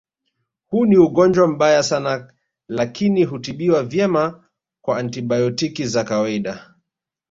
Huu 0.67 0.85
ni 0.85 0.97
ugonjwa 0.97 1.47
mbaya 1.47 1.83
sana 1.83 2.33
lakini 2.67 3.23
hutibiwa 3.23 3.83
vyema 3.83 4.43
kwa 4.83 4.97
antibayotiki 4.97 5.85
za 5.87 6.03
kawaida 6.03 6.73